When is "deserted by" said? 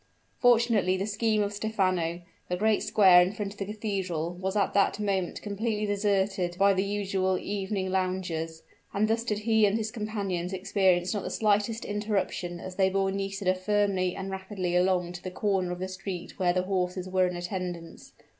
5.85-6.73